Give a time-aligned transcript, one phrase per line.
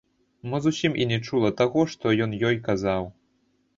[0.49, 3.03] Мо зусім і не чула таго, што ён ёй казаў?